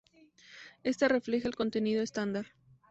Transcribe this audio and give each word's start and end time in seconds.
Ésta 0.83 1.07
refleja 1.09 1.47
el 1.47 1.55
contenido 1.55 2.01
estándar. 2.01 2.47